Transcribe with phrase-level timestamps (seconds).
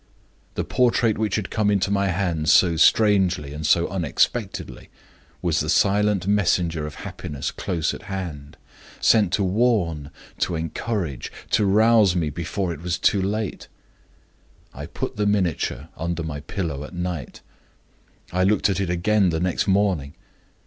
[0.55, 4.89] The portrait which had come into my hands so strangely and so unexpectedly
[5.43, 8.57] was the silent messenger of happiness close at hand,
[8.99, 10.09] sent to warn,
[10.39, 13.67] to encourage, to rouse me before it was too late.
[14.73, 17.41] I put the miniature under my pillow at night;
[18.31, 20.15] I looked at it again the next morning.